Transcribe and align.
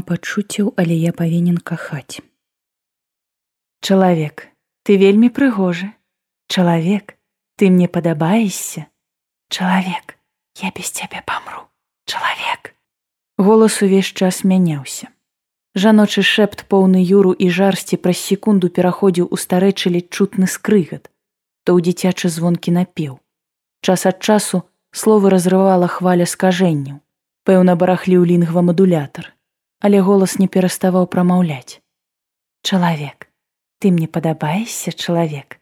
няма 0.00 0.06
пачуццяў, 0.06 0.72
але 0.76 0.94
я 0.94 1.12
павінен 1.12 1.58
кахаць. 1.58 2.20
Чалавек, 3.82 4.48
ты 4.84 4.96
вельмі 4.96 5.28
прыгожы. 5.28 5.92
Чалавек, 6.48 7.16
ты 7.56 7.70
мне 7.70 7.88
падабаешся. 7.88 8.86
Чалавек, 9.50 10.16
я 10.62 10.70
без 10.70 10.90
цябе 10.90 11.22
памру. 11.26 11.68
Чалавек. 12.06 12.74
Голас 13.38 13.82
увесь 13.82 14.12
час 14.12 14.44
мяняўся. 14.44 15.08
Жаночы 15.74 16.22
шэпт 16.22 16.66
поўны 16.66 16.98
юру 16.98 17.32
і 17.32 17.48
жарсці 17.48 17.96
праз 17.96 18.18
секунду 18.18 18.68
пераходзіў 18.68 19.28
у 19.30 19.36
старэчы 19.36 19.90
ледь 19.90 20.10
чутны 20.10 20.46
скрыгат, 20.46 21.10
то 21.64 21.76
ў 21.76 21.80
дзіцячы 21.86 22.28
звонкі 22.28 22.74
напеў. 22.74 23.20
Час 23.80 24.06
ад 24.06 24.18
часу 24.18 24.66
словы 24.92 25.30
разрывала 25.30 25.86
хваля 25.86 26.26
скажэнняў. 26.26 26.98
Пэўна 27.46 27.78
барахліў 27.78 28.26
лінгва 28.26 28.60
мадулятар, 28.66 29.32
але 29.80 30.00
голас 30.00 30.38
не 30.38 30.48
пераставаў 30.48 31.06
прамаўляць. 31.06 31.80
Чалавек, 32.62 33.28
ты 33.80 33.90
мне 33.90 34.06
падабаешся 34.06 34.92
чалавек. 34.92 35.58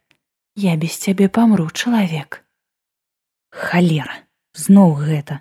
Я 0.55 0.77
без 0.77 0.99
цябе 0.99 1.29
памру 1.29 1.71
чалавек. 1.71 2.45
Халера, 3.51 4.15
зноў 4.55 4.95
гэта. 4.99 5.41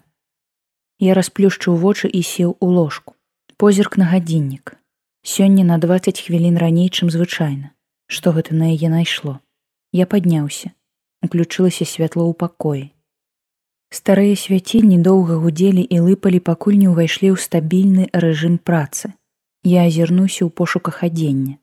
Я 1.00 1.14
расплюшчыў 1.14 1.78
вочы 1.78 2.08
і 2.08 2.24
сеў 2.24 2.58
у 2.60 2.74
ложку 2.74 3.18
позірк 3.58 3.98
на 3.98 4.06
гадзіннік 4.06 4.78
сёння 5.26 5.64
на 5.66 5.78
20 5.82 6.20
хвілін 6.26 6.58
раней 6.62 6.90
чым 6.94 7.10
звычайна 7.14 7.72
што 8.18 8.34
гэта 8.36 8.58
на 8.58 8.70
яе 8.74 8.90
найшло 8.94 9.34
я 10.00 10.06
падняўся 10.12 10.70
уключылася 11.26 11.88
святло 11.92 12.26
ў 12.30 12.38
пакоі 12.44 12.84
старыя 13.90 14.36
свяцільні 14.36 14.98
доўга 14.98 15.38
гудзелі 15.44 15.84
і 15.84 16.00
лыпалі 16.08 16.40
пакуль 16.40 16.80
не 16.80 16.90
ўвайшлі 16.92 17.32
ў 17.32 17.38
стабільны 17.40 18.10
рэжым 18.12 18.58
працы. 18.60 19.14
Я 19.64 19.88
азірнуўся 19.88 20.44
ў 20.48 20.52
пошуках 20.52 21.04
адзення. 21.08 21.58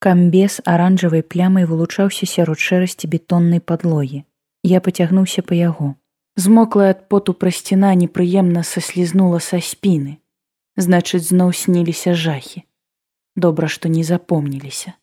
Камбес 0.00 0.60
аранжавай 0.64 1.22
плямай 1.22 1.64
вылучаўся 1.68 2.26
сярод 2.26 2.60
шэрасці 2.60 3.08
бетоннай 3.08 3.60
падлогі. 3.60 4.24
Я 4.64 4.80
пацягнуўся 4.80 5.42
па 5.42 5.56
яго. 5.56 5.96
Змоклая 6.36 6.92
ад 6.96 7.08
поту 7.08 7.34
прасціна 7.34 7.92
непрыемна 7.96 8.62
саслізнула 8.64 9.40
са 9.44 9.60
спіны. 9.60 10.20
Значыць 10.76 11.28
зноў 11.28 11.52
сніліся 11.52 12.14
жахі. 12.14 12.64
Добра 13.36 13.68
што 13.68 13.88
не 13.88 14.04
запомніліся. 14.04 14.94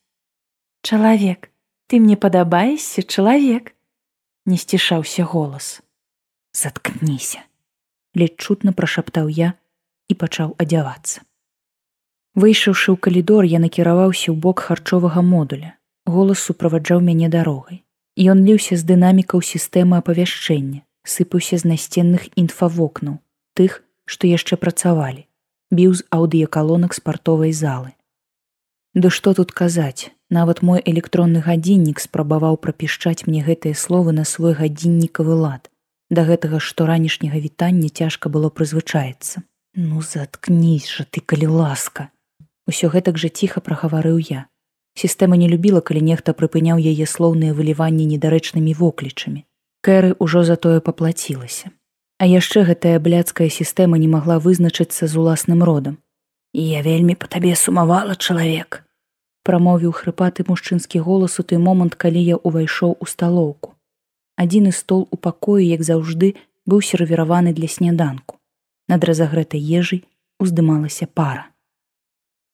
Чалавек 0.82 1.50
ты 1.86 1.98
мне 2.00 2.16
падабаешся 2.16 3.02
чалавек? 3.02 3.74
Не 4.46 4.56
сцішаўся 4.56 5.24
голас 5.24 5.82
заткніся 6.52 7.44
ледь 8.18 8.36
чутна 8.36 8.72
прашаптаў 8.72 9.28
я 9.28 9.54
і 10.08 10.14
пачаў 10.22 10.54
адзявацца. 10.58 11.22
Выйшаўшы 12.38 12.94
ў 12.94 12.96
калідор 13.06 13.44
я 13.44 13.58
накіраваўся 13.62 14.32
ў 14.32 14.36
бок 14.36 14.64
харчовага 14.66 15.22
модуля. 15.22 15.74
Голас 16.06 16.42
суправаджаў 16.48 17.00
мяне 17.04 17.28
дарогай. 17.28 17.84
Ён 18.18 18.42
ліўся 18.42 18.78
з 18.80 18.86
дынамікаў 18.88 19.44
сістэмы 19.44 20.00
апавяшчэння 20.02 20.82
сыпаўся 21.08 21.58
з 21.60 21.70
насценных 21.72 22.28
інфавокнаў 22.36 23.18
тых 23.58 23.80
што 24.04 24.28
яшчэ 24.28 24.56
працавалі 24.64 25.24
біў 25.78 25.94
з 26.00 26.04
аўдыякалонак 26.16 26.96
спартовай 26.96 27.52
залы. 27.52 27.92
Ды 28.94 29.10
што 29.12 29.34
тут 29.36 29.52
казаць, 29.52 30.10
нават 30.32 30.62
мой 30.64 30.80
электронны 30.92 31.44
гадзіннік 31.44 32.00
спрабаваў 32.00 32.56
прапішчаць 32.56 33.28
мне 33.28 33.44
гэтыя 33.44 33.76
словы 33.76 34.16
на 34.16 34.24
свой 34.24 34.56
гадзіннікавы 34.56 35.34
лад. 35.44 35.68
Да 36.10 36.24
гэтага 36.24 36.60
што 36.60 36.86
ранішняга 36.88 37.36
вітання 37.36 37.88
цяжка 37.88 38.28
было 38.32 38.48
прызвычаецца. 38.48 39.44
Ну 39.76 40.00
заткнись 40.00 40.88
жа 40.88 41.04
ты 41.04 41.20
калі 41.20 41.52
ласка. 41.52 42.08
Усё 42.66 42.88
гэтак 42.88 43.20
жа 43.20 43.28
ціха 43.28 43.60
прагаварыў 43.60 44.16
я. 44.18 44.48
Сістэма 44.98 45.36
не 45.36 45.48
любіла, 45.48 45.80
калі 45.80 46.00
нехта 46.02 46.34
прыпыняў 46.34 46.80
яе 46.80 47.06
слоўныя 47.06 47.54
выліванні 47.54 48.08
недарэчнымі 48.10 48.74
воклічамі. 48.74 49.44
Кэры 49.86 50.16
ўжо 50.18 50.42
затое 50.42 50.80
паплацілася. 50.80 51.70
А 52.18 52.26
яшчэ 52.26 52.66
гэтая 52.66 52.98
бляцкая 52.98 53.46
сістэма 53.46 54.00
не 54.02 54.10
магла 54.10 54.42
вызначыцца 54.42 55.06
з 55.06 55.14
уласным 55.14 55.62
родам. 55.62 56.02
І 56.52 56.66
я 56.74 56.82
вельмі 56.82 57.14
па 57.14 57.30
табе 57.30 57.54
сумавала 57.54 58.18
чалавек. 58.18 58.82
Прамовіў 59.46 59.94
хрыпаты 59.94 60.42
мужчынскі 60.48 60.98
голас 60.98 61.38
у 61.38 61.46
той 61.46 61.62
момант, 61.62 61.94
калі 61.94 62.18
я 62.18 62.42
ўвайшоў 62.42 62.98
у 62.98 63.06
сталоўку. 63.06 63.77
Адзіны 64.38 64.70
стол 64.70 65.08
у 65.10 65.16
пакоі, 65.18 65.66
як 65.66 65.82
заўжды, 65.82 66.34
быў 66.62 66.82
сервіраваны 66.86 67.52
для 67.52 67.66
сняданку. 67.66 68.38
Над 68.88 69.04
разагрэтай 69.04 69.58
ежай 69.58 70.04
уздымалася 70.38 71.10
пара. 71.10 71.50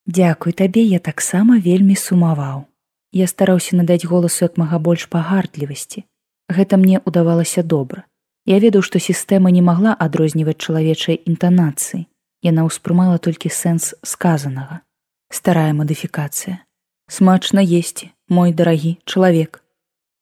Дзякуй 0.06 0.52
табе 0.52 0.84
я 0.84 1.00
таксама 1.00 1.58
вельмі 1.60 1.96
сумаваў. 1.96 2.64
Я 3.12 3.26
стараўся 3.26 3.76
надаць 3.76 4.04
голасу 4.04 4.44
як 4.44 4.56
мага 4.60 4.78
больш 4.78 5.06
пагардлівасці. 5.12 6.04
Гэта 6.52 6.76
мне 6.76 7.00
ўдавалася 7.04 7.62
добра. 7.62 8.04
Я 8.44 8.60
ведаў, 8.60 8.84
што 8.84 9.00
сістэма 9.00 9.48
не 9.48 9.62
магла 9.64 9.96
адрозніваць 9.96 10.60
чалавечай 10.60 11.16
інтанацыі. 11.24 12.04
Яна 12.44 12.68
ўспрымала 12.68 13.16
толькі 13.16 13.48
сэнс 13.48 13.94
сказанага. 14.04 14.84
Старая 15.32 15.72
мадыфікацыя. 15.72 16.60
Смачна 17.08 17.64
есці, 17.64 18.12
мой 18.28 18.52
дарагі 18.52 19.00
чалавек. 19.08 19.63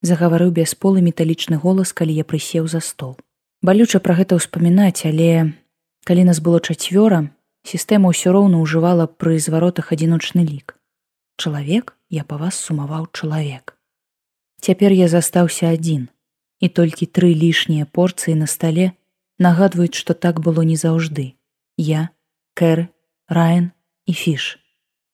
Загаварыў 0.03 0.51
бясполы 0.51 1.01
металічны 1.01 1.57
голас, 1.63 1.93
калі 1.95 2.15
я 2.15 2.25
прысеў 2.27 2.67
за 2.67 2.81
стол. 2.83 3.15
Балюча 3.63 4.03
пра 4.03 4.19
гэта 4.19 4.35
ўспамінаць, 4.35 5.07
але 5.07 5.55
калі 6.03 6.23
нас 6.27 6.43
было 6.43 6.59
чацвёра, 6.59 7.31
сістэма 7.63 8.11
ўсё 8.11 8.35
роўна 8.35 8.59
ўжывала 8.59 9.07
пры 9.07 9.39
зваротах 9.39 9.95
адзіночны 9.95 10.43
лік. 10.43 10.75
Чалавек 11.39 11.95
я 12.11 12.27
па 12.27 12.37
вас 12.43 12.59
сумаваў 12.59 13.07
чалавек. 13.15 13.79
Цяпер 14.59 14.91
я 14.91 15.07
застаўся 15.07 15.71
адзін 15.71 16.11
і 16.59 16.69
толькі 16.69 17.07
тры 17.07 17.31
лішнія 17.35 17.87
порцыі 17.87 18.35
на 18.39 18.47
стале 18.51 18.93
нагадваюць, 19.39 19.99
што 19.99 20.15
так 20.15 20.43
было 20.43 20.63
не 20.63 20.75
заўжды. 20.79 21.35
Я, 21.77 22.11
Кэр, 22.55 22.89
Раен 23.29 23.71
і 24.07 24.13
фіш. 24.13 24.59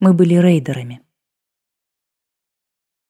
Мы 0.00 0.12
былі 0.12 0.41
рэйдарамі. 0.41 1.00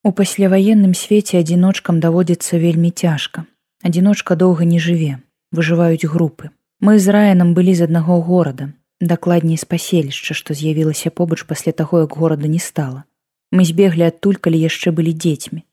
У 0.04 0.12
пасляваенным 0.12 0.94
свеце 0.94 1.40
адзіночкам 1.42 1.98
даводзіцца 1.98 2.58
вельмі 2.62 2.90
цяжка. 2.94 3.42
Адзіночка 3.82 4.36
доўга 4.38 4.62
не 4.64 4.78
жыве, 4.78 5.18
выжываюць 5.50 6.06
групы. 6.06 6.50
Мы 6.78 7.00
з 7.02 7.10
раянам 7.10 7.50
былі 7.54 7.74
з 7.74 7.90
аднаго 7.90 8.20
горада, 8.22 8.70
дакладней 9.00 9.58
з 9.58 9.66
паселішча, 9.66 10.38
што 10.38 10.54
з'явілася 10.54 11.10
побач 11.10 11.42
пасля 11.42 11.72
таго, 11.72 12.06
як 12.06 12.14
горада 12.14 12.46
не 12.46 12.62
стала. 12.62 13.02
Мы 13.50 13.66
збеглі 13.66 14.06
адтуль, 14.06 14.38
калі 14.38 14.62
яшчэ 14.62 14.94
былі 14.94 15.18
дзецьмі. 15.18 15.66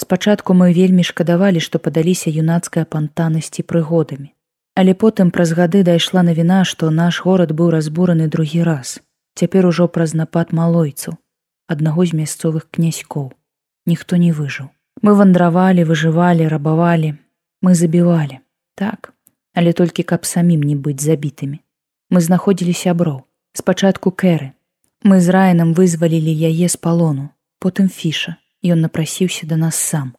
Спачатку 0.00 0.56
мы 0.56 0.72
вельмі 0.72 1.04
шкадавалі, 1.04 1.60
што 1.60 1.78
падаліся 1.78 2.32
юнацкая 2.32 2.88
пантанасці 2.88 3.60
прыгодамі. 3.60 4.32
Але 4.72 4.96
потым 4.96 5.30
праз 5.30 5.52
гады 5.52 5.84
дайшла 5.84 6.24
навіна, 6.24 6.64
што 6.64 6.88
наш 6.88 7.20
горад 7.28 7.52
быў 7.52 7.76
разбураны 7.76 8.28
другі 8.28 8.64
раз. 8.64 9.00
Цяпер 9.36 9.66
ужо 9.68 9.88
праз 9.88 10.16
напад 10.16 10.56
малойцаў, 10.56 11.20
аднаго 11.68 12.08
з 12.08 12.24
мясцовых 12.24 12.72
князькоў. 12.72 13.36
Ніхто 13.86 14.16
не 14.16 14.32
выжыў. 14.32 14.68
Мы 15.02 15.14
вандравалі, 15.14 15.84
выжывалі, 15.84 16.48
рабавалі, 16.48 17.14
мы 17.62 17.74
забівалі. 17.74 18.40
Так, 18.74 19.12
але 19.54 19.72
толькі 19.72 20.02
каб 20.02 20.24
самім 20.24 20.62
не 20.62 20.76
быць 20.76 21.00
забітымі. 21.00 21.60
Мы 22.10 22.20
знаходзілі 22.20 22.72
сяброў. 22.72 23.22
Спачатку 23.52 24.10
кэры. 24.10 24.52
Мы 25.02 25.20
з 25.20 25.30
раенам 25.30 25.72
вызвалілі 25.72 26.32
яе 26.50 26.68
з 26.68 26.76
палону, 26.76 27.30
потым 27.60 27.88
фіша, 27.88 28.36
Ён 28.64 28.80
напрасіўся 28.80 29.46
да 29.46 29.56
нас 29.56 29.76
сам. 29.76 30.16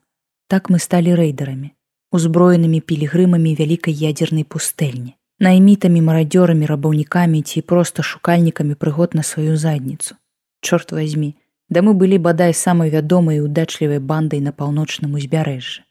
Так 0.47 0.69
мы 0.69 0.79
сталі 0.79 1.15
рэйдарамі, 1.19 1.73
узброенымі 2.15 2.79
пілігрымамі 2.79 3.51
вялікай 3.59 3.91
ядзернай 3.93 4.45
пустэльні, 4.47 5.17
наймітамі 5.43 5.99
марадзёрамі 6.01 6.69
рабаўнікамі 6.69 7.41
ці 7.41 7.61
проста 7.61 8.05
шукальнікамі 8.07 8.79
прыгод 8.79 9.17
на 9.19 9.23
сваю 9.23 9.57
задніцу. 9.57 10.15
Чорт 10.61 10.95
возьмі, 10.95 11.35
да 11.69 11.81
мы 11.81 11.93
былі 11.93 12.17
бадай 12.17 12.53
самай 12.53 12.89
вядомай 12.89 13.41
удачлівай 13.43 13.99
бандай 13.99 14.39
на 14.39 14.51
паўночным 14.51 15.15
узбярэжжы, 15.19 15.83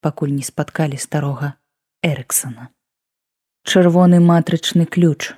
пакуль 0.00 0.34
не 0.34 0.42
спаткалі 0.46 0.96
старога 0.96 1.54
Эрыксона. 2.02 2.70
Чырвоны 3.66 4.20
матрычны 4.20 4.86
ключ. 4.86 5.34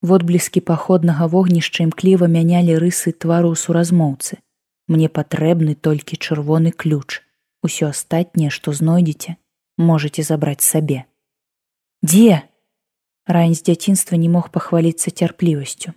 Водбліскі 0.00 0.60
паходнага 0.62 1.26
вогнішча 1.26 1.82
імкліва 1.82 2.30
мянялі 2.30 2.78
рысы 2.78 3.10
твару 3.12 3.54
суразмоўцы. 3.58 4.38
Мне 4.86 5.10
патрэбны 5.10 5.74
толькі 5.74 6.16
чырвоны 6.16 6.70
ключ. 6.70 7.20
Усё 7.66 7.90
астатняе 7.90 8.50
што 8.54 8.72
знойдзеце 8.72 9.34
можете 9.76 10.22
забраць 10.22 10.62
сабе. 10.62 11.04
Дзе? 12.02 12.46
Рань 13.26 13.54
з 13.58 13.66
дзяцінства 13.66 14.16
не 14.16 14.30
мог 14.30 14.54
пахваліцца 14.54 15.10
цярплівасцю 15.10 15.92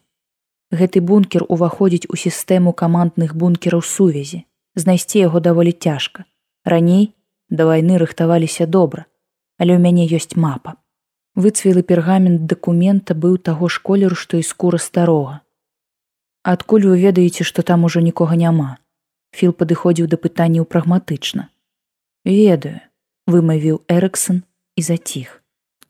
гэты 0.71 1.01
бункер 1.01 1.45
уваходзіць 1.47 2.09
у 2.09 2.15
сістэму 2.15 2.73
камандных 2.73 3.35
бункераў 3.35 3.83
сувязі. 3.83 4.43
Знайсці 4.75 5.19
яго 5.19 5.39
даволі 5.39 5.71
цяжка. 5.71 6.25
Раней 6.65 7.13
да 7.49 7.67
вайны 7.67 7.97
рыхтаваліся 7.99 8.65
добра 8.65 9.05
але 9.61 9.77
ў 9.77 9.79
мяне 9.85 10.09
ёсць 10.09 10.33
мапа. 10.33 10.73
Выцвілы 11.37 11.85
пергамент 11.85 12.49
дакумента 12.49 13.13
быў 13.13 13.37
таго 13.37 13.69
ж 13.69 13.77
колеру 13.85 14.17
што 14.17 14.41
і 14.41 14.43
скура 14.47 14.81
старога. 14.81 15.41
Адкуль 16.41 16.87
вы 16.89 16.97
ведаеце 16.97 17.45
што 17.45 17.61
там 17.61 17.85
ужо 17.85 18.01
нікога 18.01 18.33
няма? 18.33 18.81
Філ 19.37 19.53
падыходзіў 19.53 20.09
да 20.09 20.17
пытанняў 20.17 20.65
прагматычна. 20.65 21.45
Ведаю 22.25 22.81
вымавіў 23.29 23.85
эрыксон 23.85 24.41
і 24.75 24.81
заціх 24.81 25.37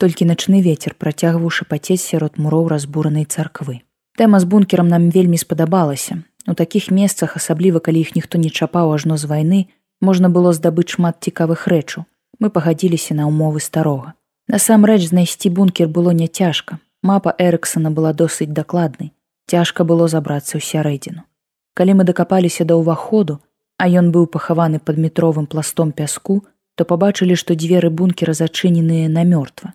толькі 0.02 0.28
начны 0.28 0.60
вецер 0.66 0.98
працягваў 1.00 1.54
шапацець 1.56 2.04
сярод 2.04 2.38
муроў 2.44 2.68
разбуранай 2.74 3.24
царквы 3.24 3.80
тэма 4.22 4.40
з 4.40 4.46
бункерам 4.46 4.88
нам 4.88 5.10
вельмі 5.10 5.42
спадабалася. 5.42 6.22
У 6.46 6.54
такіх 6.54 6.92
месцах 6.94 7.36
асабліва 7.42 7.82
калі 7.82 8.06
іх 8.06 8.14
ніхто 8.14 8.38
не 8.38 8.54
чапаў 8.54 8.94
ажно 8.94 9.18
з 9.18 9.26
вайны 9.26 9.62
можна 10.02 10.30
было 10.30 10.54
здабыць 10.54 10.94
шмат 10.94 11.18
цікавых 11.26 11.66
рэчаў. 11.74 12.06
Мы 12.38 12.54
пагадзіліся 12.54 13.18
на 13.18 13.26
ўмовы 13.26 13.66
старога. 13.66 14.14
Насамрэч 14.48 15.10
знайсці 15.10 15.50
бункер 15.50 15.90
было 15.90 16.14
няцяжка. 16.14 16.78
Мапа 17.02 17.34
эрыксона 17.38 17.90
была 17.90 18.14
досыць 18.14 18.54
дакладнай. 18.54 19.10
Цяжка 19.50 19.84
было 19.84 20.08
забрацца 20.08 20.58
ў 20.58 20.62
сярэдзіну. 20.62 21.26
Калі 21.74 21.98
мы 21.98 22.04
дакапаліся 22.06 22.66
да 22.70 22.78
ўваходу 22.78 23.42
а 23.82 23.90
ён 23.90 24.14
быў 24.14 24.28
пахаваны 24.30 24.78
пад 24.88 25.02
метровым 25.02 25.50
пластом 25.50 25.92
пяску 26.00 26.36
то 26.78 26.86
пабачылі 26.86 27.38
што 27.42 27.58
дзверы 27.58 27.90
бункера 28.02 28.38
зачыненыя 28.38 29.10
на 29.14 29.24
мёртва 29.30 29.74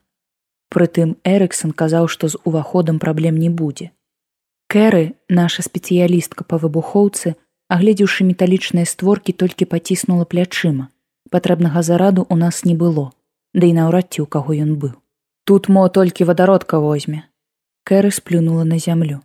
прытым 0.75 1.15
эрыксон 1.31 1.73
казаў 1.81 2.07
што 2.15 2.31
з 2.35 2.39
уваходам 2.51 3.01
праблем 3.05 3.41
не 3.45 3.51
будзе 3.63 3.91
кэры 4.73 5.15
наша 5.29 5.63
спецыялістка 5.67 6.45
па 6.45 6.59
выбухоўцы 6.63 7.35
агледзеўшы 7.77 8.27
металічныя 8.31 8.87
створкі 8.93 9.33
толькі 9.43 9.69
паціснула 9.73 10.25
плячыма 10.25 10.89
патрэбнага 11.31 11.83
зараду 11.83 12.27
у 12.29 12.37
нас 12.37 12.65
не 12.65 12.75
было 12.75 13.11
да 13.55 13.67
і 13.67 13.73
наўрад 13.79 14.11
ці 14.13 14.23
ў 14.23 14.27
каго 14.29 14.53
ён 14.53 14.77
быў. 14.77 14.95
Тут 15.49 15.69
мо 15.73 15.89
толькі 15.89 16.27
вадародка 16.29 16.79
возьме. 16.83 17.25
Кэры 17.89 18.11
сплюнула 18.11 18.65
на 18.65 18.79
зямлю. 18.79 19.23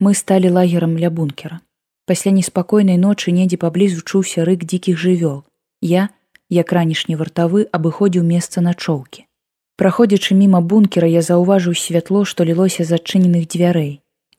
Мы 0.00 0.12
сталі 0.12 0.50
лагерам 0.50 0.98
ля 0.98 1.08
бункера. 1.08 1.60
Пасля 2.04 2.32
неспакойнай 2.36 2.98
ночы 3.00 3.32
недзе 3.32 3.56
паблізу 3.56 4.04
чуўся 4.04 4.44
рык 4.44 4.66
дзікіх 4.68 4.98
жывёл. 5.00 5.44
Я 5.80 6.10
як 6.50 6.72
ранішні 6.72 7.16
вартавы 7.16 7.66
абыходзіў 7.72 8.22
месца 8.22 8.60
начоўкі 8.60 9.24
праходзячы 9.76 10.34
міма 10.38 10.60
бункера 10.60 11.08
я 11.08 11.22
заўважыў 11.28 11.74
святло 11.74 12.24
што 12.24 12.44
лілося 12.44 12.84
з 12.84 12.98
адчыненых 12.98 13.48
дзвярэй 13.50 13.92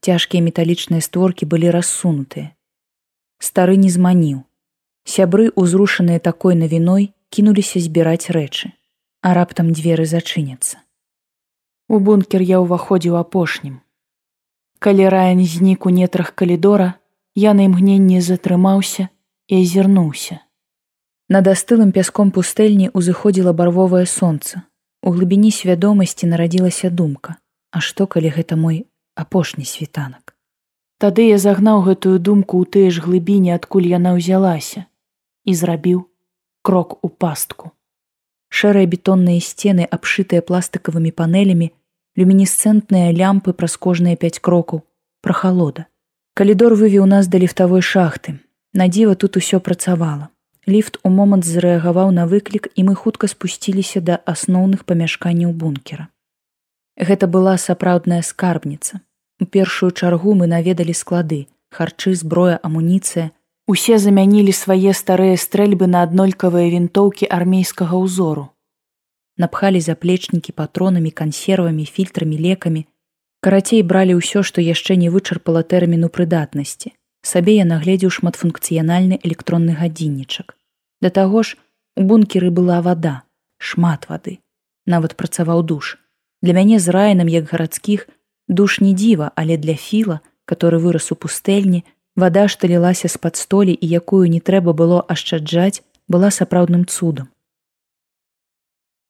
цяжкія 0.06 0.46
металічныя 0.48 1.06
створкі 1.07 1.50
былі 1.54 1.74
рассунутыя 1.75 2.50
стары 3.50 3.78
не 3.84 3.94
зманіў 3.98 4.42
сябры 5.16 5.48
узрушаныя 5.63 6.24
такой 6.28 6.60
навіной 6.63 7.07
кінуліся 7.38 7.84
збіраць 7.86 8.34
рэчы 8.40 8.74
а 9.22 9.38
раптам 9.40 9.72
дзверы 9.78 10.10
зачыняцца 10.12 10.84
у 11.90 12.04
бункер 12.10 12.46
я 12.52 12.62
ўваходзіў 12.66 13.18
апошнім 13.24 13.81
калі 14.86 15.10
раен 15.16 15.42
знік 15.56 15.90
у 15.90 15.98
нетрах 16.02 16.31
калідора 16.42 16.94
Я 17.38 17.54
на 17.54 17.66
імгненне 17.68 18.22
затрымаўся 18.24 19.10
і 19.52 19.57
азірнуўся. 19.60 20.40
Над 21.28 21.50
астылым 21.52 21.92
пяском 21.92 22.31
пустэльні 22.31 22.88
ўзыходзіла 22.96 23.52
барвовае 23.52 24.06
сонца. 24.07 24.63
У 25.04 25.12
глыбіні 25.12 25.52
свядомасці 25.52 26.31
нарадзілася 26.31 26.90
думка: 26.90 27.36
А 27.75 27.84
што, 27.84 28.07
калі 28.07 28.31
гэта 28.31 28.56
мой 28.56 28.88
апошні 29.16 29.66
світанак. 29.66 30.36
Тады 31.00 31.28
я 31.28 31.38
загнаў 31.38 31.82
гэтую 31.88 32.20
думку 32.20 32.60
ў 32.62 32.66
тыя 32.72 32.90
ж 32.92 33.04
глыбіні, 33.04 33.52
адкуль 33.56 33.88
яна 33.92 34.16
ўзялася 34.16 34.86
і 35.44 35.54
зрабіў 35.54 36.06
крок 36.62 37.00
у 37.04 37.10
пастку. 37.10 37.72
Шэрыя 38.50 38.88
бетонныя 38.88 39.42
сцены, 39.44 39.84
абшытыя 39.84 40.40
пластыкавымі 40.40 41.12
панелямі, 41.12 41.72
люмінесцэнтныя 42.16 43.12
лямпы 43.12 43.52
праз 43.52 43.76
кожныя 43.76 44.16
пяць 44.16 44.40
крокаў, 44.40 44.88
прахалода. 45.22 45.86
Калідор 46.34 46.76
вывеў 46.80 47.06
нас 47.06 47.28
да 47.28 47.40
ліфтавой 47.44 47.84
шахты. 47.84 48.40
Надзіва 48.74 49.16
тут 49.16 49.38
усё 49.38 49.60
працавала. 49.60 50.32
Ліфт 50.68 50.98
у 51.04 51.10
момант 51.14 51.46
зрэагаваў 51.46 52.12
на 52.12 52.26
выклік 52.26 52.72
і 52.76 52.84
мы 52.90 52.96
хутка 52.96 53.28
спусціліся 53.28 54.02
да 54.02 54.20
асноўных 54.26 54.84
памяшканняў 54.90 55.54
бункера. 55.54 56.08
Гэта 56.97 57.27
была 57.27 57.57
сапраўдная 57.57 58.21
скарбніца. 58.21 59.01
У 59.42 59.45
першую 59.45 59.92
чаргу 59.92 60.33
мы 60.33 60.47
наведалі 60.47 60.94
склады, 60.94 61.47
харчы, 61.71 62.15
зброя, 62.15 62.59
амуніцыя. 62.63 63.31
Усе 63.68 63.97
замянілі 63.97 64.51
свае 64.51 64.94
старыя 64.94 65.36
стрэльбы 65.36 65.88
на 65.88 66.03
аднолькавыя 66.07 66.69
вінтоўкі 66.71 67.27
армейскага 67.27 67.97
ўзору. 67.97 68.50
Напхалі 69.38 69.81
заплечнікі 69.81 70.56
патронамі, 70.56 71.12
кансервамі, 71.12 71.86
фільтрамі, 71.86 72.38
лекамі, 72.39 72.86
Карацей 73.45 73.83
бралі 73.86 74.18
ўсё, 74.18 74.42
што 74.42 74.57
яшчэ 74.65 74.95
не 74.97 75.09
вычарпала 75.13 75.62
тэрміну 75.62 76.07
прыдатнасці. 76.09 76.89
Сабе 77.21 77.53
я 77.57 77.65
нагледзеў 77.69 78.09
шматфункцыянальны 78.15 79.19
электронны 79.21 79.75
гадзіннічак. 79.77 80.56
Да 81.06 81.12
таго 81.13 81.44
ж 81.45 81.53
у 81.94 82.06
бункеры 82.09 82.50
была 82.50 82.81
вада, 82.81 83.21
шмат 83.62 84.09
вады. 84.09 84.42
Нават 84.89 85.13
працаваў 85.13 85.62
душ. 85.62 85.94
Для 86.45 86.53
мяне 86.53 86.77
з 86.80 86.94
раенам 86.94 87.25
як 87.27 87.50
гарадскіх 87.50 88.06
душ 88.47 88.80
не 88.80 88.94
дзіва, 88.94 89.31
але 89.36 89.57
для 89.57 89.74
філа, 89.74 90.19
который 90.45 90.77
вырас 90.77 91.09
у 91.12 91.15
пустэльні, 91.15 91.81
вада 92.15 92.47
шталілася 92.47 93.09
з-пад 93.09 93.36
столі 93.36 93.74
і 93.74 93.88
якую 93.89 94.30
не 94.30 94.38
трэба 94.38 94.77
было 94.77 95.01
ашчаджаць, 95.09 95.81
была 96.07 96.30
сапраўдным 96.30 96.86
цудам. 96.86 97.33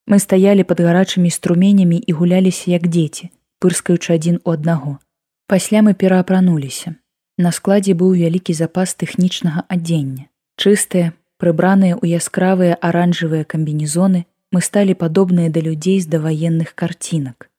Мы 0.08 0.20
стаялі 0.24 0.64
пад 0.64 0.80
гарачымі 0.80 1.28
струменямі 1.28 2.00
і 2.00 2.12
гуляліся 2.16 2.72
як 2.72 2.88
дзеці, 2.88 3.28
пырскаючы 3.60 4.16
адзін 4.16 4.40
у 4.48 4.56
аднаго. 4.56 5.04
Пасля 5.52 5.84
мы 5.84 5.92
пераапрануліся. 5.92 6.96
На 7.36 7.52
складзе 7.52 8.00
быў 8.00 8.16
вялікі 8.16 8.56
запас 8.56 8.96
тэхнічнага 8.96 9.68
адзення. 9.68 10.32
Чыстыя, 10.56 11.12
прыбраныя 11.36 12.00
ў 12.00 12.16
яскравыя 12.16 12.80
аранжавыя 12.80 13.44
камбінезоны, 13.44 14.24
мы 14.56 14.64
сталі 14.64 14.96
падобныя 14.96 15.52
да 15.52 15.60
людзей 15.60 16.00
з 16.00 16.08
даваенных 16.08 16.72
карцінак. 16.80 17.52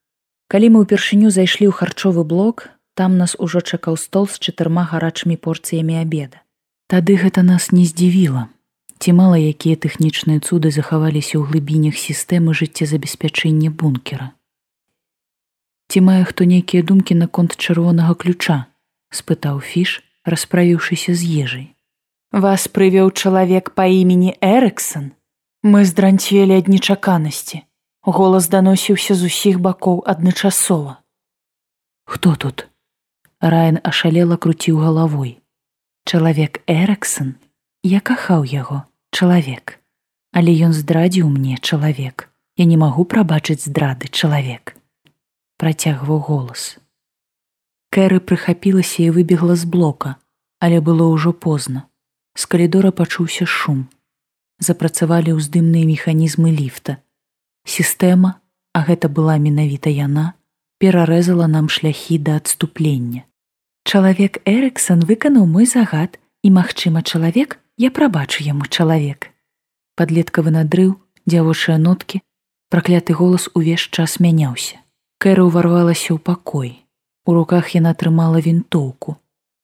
Калі 0.48 0.72
мы 0.72 0.88
ўпершыню 0.88 1.28
зайшлі 1.28 1.68
ў 1.68 1.76
харчовы 1.76 2.24
блок, 2.24 2.72
там 2.96 3.20
нас 3.20 3.36
ужо 3.36 3.60
чакаў 3.60 4.00
стол 4.00 4.24
з 4.24 4.40
чатырма 4.40 4.88
гарачымі 4.88 5.36
порцыямі 5.36 6.00
абеда. 6.00 6.40
Тады 6.88 7.20
гэта 7.20 7.44
нас 7.44 7.68
не 7.68 7.84
здзівіла. 7.84 8.48
Ці 8.96 9.12
мала 9.12 9.36
якія 9.36 9.76
тэхнічныя 9.76 10.40
цуды 10.40 10.72
захаваліся 10.72 11.36
ў 11.36 11.52
глыбінях 11.52 12.00
сістэмы 12.00 12.56
жыццезабеспячэння 12.56 13.68
бункера. 13.68 14.32
Ці 15.92 16.00
мае 16.00 16.24
хто 16.24 16.48
нейкія 16.48 16.86
думкі 16.86 17.18
наконт 17.18 17.58
чырвонага 17.60 18.16
ключа, 18.16 18.72
спытаў 19.12 19.60
фіш, 19.60 20.00
расправіўшыся 20.24 21.12
з 21.12 21.22
ежай. 21.44 21.66
Вас 22.32 22.66
прывёў 22.72 23.12
чалавек 23.12 23.74
па 23.76 23.84
імені 23.84 24.34
Эрыксон. 24.40 25.15
Мы 25.66 25.82
здранцвелі 25.84 26.54
ад 26.62 26.70
нечаканасці. 26.70 27.62
Голас 28.06 28.46
даносіўся 28.52 29.18
з 29.18 29.26
усіх 29.26 29.58
бакоў 29.58 29.98
адначасова. 30.06 31.02
Хто 32.06 32.36
тут? 32.38 32.68
Раен 33.40 33.82
ашалела 33.82 34.38
круціў 34.38 34.78
галавой. 34.78 35.42
Чалавек 36.06 36.62
Эрыксон, 36.70 37.34
я 37.82 37.98
кахаў 37.98 38.46
яго, 38.46 38.86
чалавек. 39.10 39.82
Але 40.30 40.54
ён 40.70 40.72
здрадзіў 40.72 41.26
мне 41.34 41.58
чалавек. 41.58 42.30
Я 42.56 42.64
не 42.64 42.78
магу 42.78 43.02
прабачыць 43.04 43.66
здрады 43.66 44.06
чалавек 44.06 44.76
працягваў 45.56 46.20
голас. 46.28 46.76
Кэры 47.90 48.20
прыхапілася 48.20 49.02
і 49.08 49.12
выбегла 49.16 49.56
з 49.56 49.64
блока, 49.64 50.16
але 50.60 50.80
было 50.80 51.08
ўжо 51.08 51.32
позна. 51.32 51.88
З 52.36 52.44
калідора 52.44 52.92
пачуўся 52.92 53.46
шум. 53.48 53.88
Запрацавалі 54.58 55.36
ўздымныя 55.36 55.84
механізмы 55.84 56.52
ліфта. 56.52 56.98
Сістэма, 57.68 58.40
а 58.72 58.84
гэта 58.88 59.08
была 59.12 59.36
менавіта 59.36 59.92
яна, 59.92 60.32
перарэзала 60.78 61.46
нам 61.46 61.68
шляхі 61.68 62.16
да 62.18 62.36
адступлення. 62.40 63.24
Чалавек 63.84 64.40
Эрыксон 64.44 65.04
выканаў 65.04 65.46
мой 65.46 65.66
загад 65.66 66.18
і, 66.42 66.50
магчыма, 66.50 67.02
чалавек, 67.02 67.60
я 67.76 67.90
прабачу 67.90 68.42
яму 68.44 68.64
чалавек. 68.66 69.28
Падлеткавы 69.96 70.50
надрыў, 70.50 70.96
дзявочыя 71.26 71.76
ноткі, 71.78 72.20
пракляты 72.68 73.12
голас 73.12 73.48
увесь 73.54 73.88
час 73.92 74.18
мяняўся. 74.20 74.80
Кэра 75.20 75.44
ўварвалася 75.44 76.16
ў 76.16 76.18
пакой. 76.20 76.84
У 77.24 77.36
руках 77.36 77.76
яна 77.76 77.92
трымала 77.92 78.40
вінтоўку. 78.40 79.16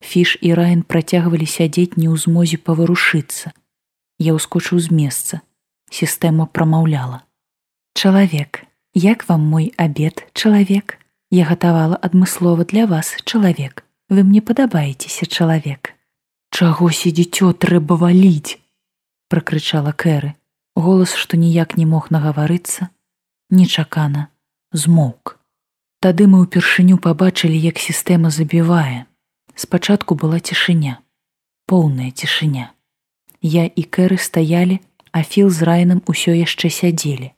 Фіш 0.03 0.39
і 0.43 0.55
Райн 0.59 0.83
працягвалі 0.83 1.47
сядзець 1.47 1.97
не 1.97 2.09
ў 2.11 2.17
змозе 2.19 2.59
паварушыцца. 2.59 3.53
Я 4.23 4.39
ўскочыў 4.39 4.79
з 4.79 4.95
месца. 4.95 5.41
Сістэма 5.91 6.47
прамаўляла. 6.47 7.27
Чалавек, 7.99 8.63
як 8.95 9.27
вам 9.29 9.43
мой 9.43 9.75
абед, 9.77 10.23
чалавек? 10.33 10.99
Я 11.31 11.45
гатавала 11.49 11.97
адмыслова 11.97 12.65
для 12.65 12.87
вас, 12.87 13.17
чалавек. 13.25 13.83
Вы 14.09 14.23
мне 14.23 14.41
падабаецеся, 14.41 15.27
чалавек. 15.27 15.99
Чаго 16.55 16.91
сидзіцё 16.95 17.51
трэба 17.53 17.99
валіць! 17.99 18.63
пракрычала 19.27 19.91
Кэры. 19.91 20.37
Голас, 20.77 21.17
што 21.17 21.37
ніяк 21.37 21.75
не 21.77 21.87
мог 21.89 22.13
нагаварыцца, 22.15 22.89
нечакана 23.51 24.29
змоўк. 24.71 25.41
Тады 26.05 26.29
мы 26.29 26.45
ўпершыню 26.45 27.01
пабачылі, 27.03 27.59
як 27.59 27.83
сістэма 27.83 28.31
забівае. 28.31 29.11
Спачатку 29.57 30.15
была 30.15 30.39
цішыня, 30.39 31.01
поўная 31.67 32.13
цішыня. 32.13 32.71
Я 33.43 33.67
і 33.67 33.83
кэры 33.83 34.19
стаялі, 34.23 34.79
а 35.11 35.23
філ 35.27 35.51
з 35.51 35.67
райным 35.67 36.01
усё 36.07 36.31
яшчэ 36.31 36.71
сядзелі. 36.71 37.35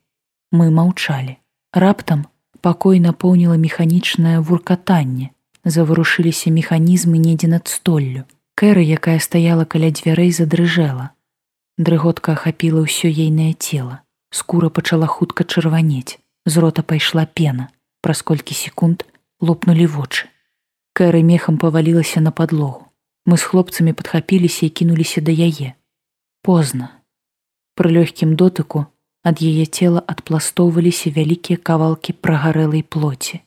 Мы 0.53 0.69
маўчалі. 0.71 1.41
Раптам 1.73 2.29
пакой 2.61 3.01
напоўніла 3.01 3.57
механічнае 3.57 4.41
вуркатанне, 4.41 5.33
заварушыліся 5.65 6.53
механізмы 6.53 7.17
недзе 7.17 7.49
над 7.49 7.69
столлю. 7.69 8.29
Кэры, 8.55 8.85
якая 8.85 9.19
стаяла 9.19 9.65
каля 9.65 9.91
дзвярэй 9.91 10.31
задрыжэла. 10.31 11.11
Дрыготка 11.81 12.37
ахапіла 12.37 12.85
ўсё 12.85 13.09
ейнае 13.09 13.57
цела. 13.59 14.05
Скура 14.31 14.69
пачала 14.69 15.09
хутка 15.09 15.43
чырванець. 15.43 16.21
З 16.47 16.63
рота 16.63 16.85
пайшла 16.85 17.25
пена. 17.27 17.73
Праз 18.05 18.21
колькі 18.23 18.55
секунд 18.55 19.09
лопнулі 19.41 19.89
вочы. 19.89 20.29
Кэры 20.93 21.25
мехам 21.25 21.59
павалілася 21.59 22.21
на 22.21 22.31
падлогу. 22.31 22.93
Мы 23.27 23.41
з 23.41 23.49
хлопцамі 23.49 23.97
падхапіліся 23.97 24.67
і 24.67 24.71
кінуліся 24.71 25.25
да 25.25 25.33
яе. 25.33 25.75
Позна. 26.45 26.87
Пры 27.75 27.91
лёгкім 27.97 28.37
дотыку 28.37 28.85
ад 29.31 29.41
яе 29.41 29.65
цела 29.65 30.05
адпластоўваліся 30.13 31.13
вялікія 31.17 31.57
кавалкі 31.57 32.13
прагарэлай 32.21 32.85
плоці. 32.85 33.41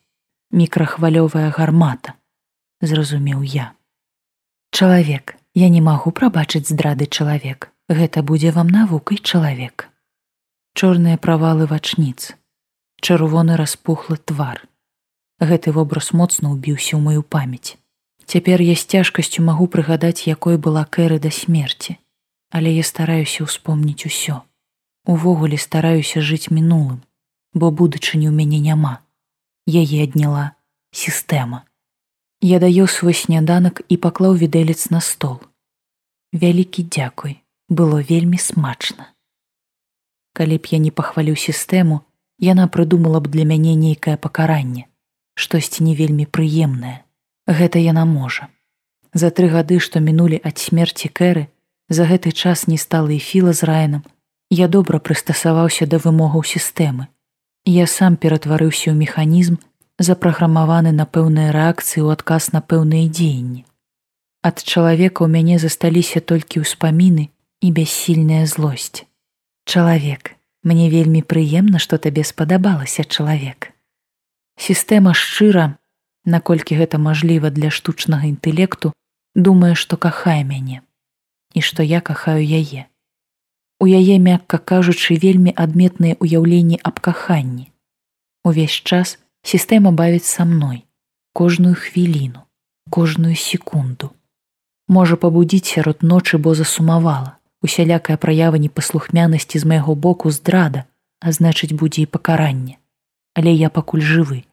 Мікрахвалёвая 0.50 1.50
гармата, 1.58 2.16
зразумеў 2.82 3.44
я. 3.46 3.74
Чалавек, 4.72 5.36
я 5.54 5.70
не 5.70 5.82
магу 5.82 6.10
прабачыць 6.10 6.66
здрады 6.72 7.06
чалавек. 7.06 7.70
Гэта 7.88 8.24
будзе 8.24 8.50
вам 8.56 8.74
навукай 8.74 9.22
чалавек. 9.22 9.88
Чорныя 10.74 11.22
правалы 11.22 11.70
вачніц. 11.70 12.34
Чырвоны 13.06 13.62
распухлы 13.62 14.18
твар 14.18 14.66
гэты 15.40 15.72
вобраз 15.72 16.14
моцна 16.14 16.50
ўбіўся 16.54 16.98
ў 16.98 17.02
маю 17.02 17.22
памяць. 17.22 17.78
Цяпер 18.26 18.62
я 18.66 18.76
з 18.76 18.84
цяжкасцю 18.90 19.46
магу 19.46 19.70
прыгадаць, 19.70 20.26
якой 20.26 20.58
была 20.58 20.84
кэры 20.84 21.22
да 21.22 21.30
смерці, 21.32 21.98
але 22.50 22.74
я 22.74 22.84
стараюся 22.84 23.44
ўспомніць 23.48 24.08
усё. 24.10 24.42
Увогуле 25.06 25.58
стараюся 25.58 26.22
жыць 26.22 26.52
мінулым, 26.52 27.04
бо 27.54 27.72
будучыні 27.72 28.28
ў 28.28 28.34
мяне 28.36 28.60
няма. 28.60 29.04
Яе 29.68 30.04
адняла 30.04 30.58
сістэма. 30.92 31.64
Я 32.42 32.60
даю 32.60 32.88
свой 32.88 33.14
сняданак 33.14 33.82
і 33.90 33.98
паклаў 33.98 34.36
відэлец 34.36 34.90
на 34.90 35.02
стол. 35.02 35.40
Вялікі 36.34 36.84
дзякуй, 36.84 37.42
было 37.70 38.04
вельмі 38.04 38.38
смачна. 38.38 39.14
Калі 40.34 40.58
б 40.62 40.70
я 40.72 40.78
не 40.78 40.92
пахвалю 40.92 41.34
сістэму, 41.36 42.04
яна 42.38 42.68
прыдумала 42.68 43.20
б 43.20 43.32
для 43.34 43.44
мяне 43.44 43.74
нейкае 43.74 44.18
пакаранне 44.22 44.88
штосьці 45.38 45.86
не 45.86 45.94
вельмі 45.96 46.26
прыемнае. 46.26 47.06
Гэта 47.46 47.80
яна 47.80 48.04
можа. 48.10 48.50
За 49.14 49.30
тры 49.30 49.48
гады, 49.54 49.78
што 49.80 50.02
мінулі 50.02 50.42
ад 50.44 50.58
смерці 50.58 51.14
кэры, 51.14 51.48
за 51.90 52.06
гэты 52.06 52.32
час 52.32 52.68
не 52.68 52.78
стала 52.78 53.12
і 53.12 53.20
філа 53.20 53.54
з 53.54 53.64
раенам, 53.64 54.04
я 54.50 54.68
добра 54.68 55.00
прыстасаваўся 55.00 55.88
да 55.88 56.00
вымогаў 56.00 56.44
сістэмы. 56.44 57.08
Я 57.66 57.88
сам 57.88 58.16
ператварыўся 58.16 58.92
ў 58.92 58.96
механізм, 58.96 59.60
запраграмаваны 60.00 60.92
на 60.92 61.04
пэўныя 61.04 61.52
рэакцыі 61.52 62.04
ў 62.04 62.16
адказ 62.16 62.52
на 62.56 62.62
пэўныя 62.62 63.12
дзеянні. 63.12 63.66
Ад 64.44 64.64
чалавека 64.64 65.24
ў 65.24 65.30
мяне 65.32 65.60
засталіся 65.60 66.24
толькі 66.24 66.64
ўспаміны 66.64 67.28
і 67.60 67.68
бяссільная 67.72 68.46
злосць. 68.48 69.04
Чалавек, 69.68 70.36
мне 70.64 70.88
вельмі 70.88 71.24
прыемна, 71.24 71.80
што 71.80 72.00
табе 72.00 72.24
спадабалася 72.24 73.04
чалавек. 73.04 73.76
Сістэма 74.56 75.12
шчыра, 75.12 75.76
наколькі 76.24 76.80
гэта 76.80 77.00
мажліва 77.00 77.52
для 77.52 77.72
штучнага 77.72 78.32
інтэлекту, 78.32 78.94
думае, 79.36 79.76
што 79.76 79.98
кахае 79.98 80.44
мяне 80.48 80.87
і 81.58 81.62
што 81.70 81.86
я 81.88 82.00
кахаю 82.10 82.44
яе. 82.46 82.86
У 83.82 83.88
яе, 84.00 84.18
мякка 84.28 84.60
кажучы, 84.72 85.18
вельмі 85.24 85.54
адметныя 85.66 86.18
ўяўленні 86.22 86.80
аб 86.92 87.02
каханні. 87.10 87.68
Увесь 88.46 88.78
час 88.92 89.18
сістэма 89.42 89.92
бавіць 89.92 90.30
са 90.30 90.46
мной, 90.46 90.86
кожную 91.34 91.76
хвіліну, 91.76 92.46
кожную 92.90 93.36
секунду. 93.36 94.12
Можа 94.88 95.20
пабудзіць 95.20 95.68
сярод 95.76 96.02
ночы, 96.02 96.38
бо 96.38 96.56
засумавала, 96.56 97.38
усялякая 97.62 98.18
праява 98.18 98.58
непаслухмянасці 98.58 99.60
з 99.60 99.66
майго 99.66 99.96
боку 99.96 100.32
здрада, 100.32 100.86
а 101.20 101.34
значыць, 101.36 101.74
будзе 101.74 102.08
і 102.08 102.12
пакаранне 102.18 102.78
але 103.38 103.54
я 103.54 103.70
пакуль 103.70 104.02
жывы. 104.02 104.44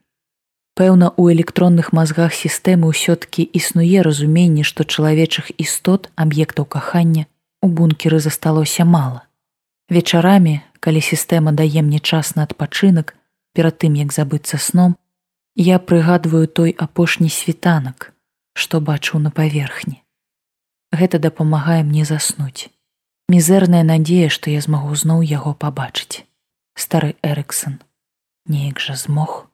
Пэўна, 0.75 1.13
у 1.17 1.31
электронных 1.31 1.93
мазгах 1.95 2.35
сістэмы 2.35 2.91
ўсё-ткі 2.91 3.47
існуе 3.47 4.03
разуменне, 4.03 4.67
што 4.67 4.83
чалавечых 4.83 5.55
істот 5.55 6.11
аб'ектаў 6.19 6.67
кахання 6.67 7.31
у 7.63 7.69
бункеры 7.71 8.19
засталося 8.19 8.85
мала. 8.85 9.23
Вечарамі, 9.89 10.67
калі 10.83 10.99
сістэма 10.99 11.55
дае 11.55 11.79
мне 11.87 12.03
час 12.03 12.35
на 12.35 12.43
адпачынак, 12.43 13.15
перад 13.55 13.79
тым 13.79 13.95
як 13.95 14.11
забыцца 14.11 14.59
сном, 14.59 14.99
я 15.55 15.79
прыгадваю 15.79 16.51
той 16.51 16.75
апошні 16.75 17.31
світанак, 17.31 18.11
што 18.59 18.83
бачыў 18.83 19.23
на 19.23 19.31
паверхні. 19.31 20.03
Гэта 20.91 21.23
дапамагае 21.23 21.87
мне 21.87 22.03
заснуць. 22.03 22.67
Мізэрная 23.31 23.87
надзея, 23.87 24.27
што 24.27 24.51
я 24.51 24.61
змагу 24.61 24.91
зноў 24.99 25.23
яго 25.23 25.55
пабачыць. 25.55 26.27
Стары 26.75 27.15
Эрыксон 27.23 27.79
неяк 28.51 28.83
жа 28.83 28.99
змог 28.99 29.54